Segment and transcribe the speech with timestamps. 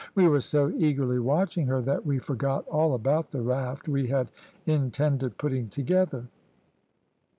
[0.15, 4.31] We were so eagerly watching her that we forgot all about the raft we had
[4.65, 6.25] intended putting together.